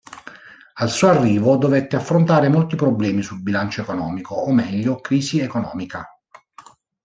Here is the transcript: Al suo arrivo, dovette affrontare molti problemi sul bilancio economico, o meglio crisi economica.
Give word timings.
Al 0.77 0.89
suo 0.89 1.09
arrivo, 1.09 1.57
dovette 1.57 1.95
affrontare 1.95 2.49
molti 2.49 2.75
problemi 2.75 3.21
sul 3.21 3.39
bilancio 3.43 3.83
economico, 3.83 4.33
o 4.33 4.51
meglio 4.51 4.99
crisi 4.99 5.41
economica. 5.41 6.09